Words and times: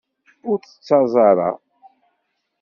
Ur 0.49 0.57
d-ttaẓ 0.59 1.13
ara. 1.29 1.49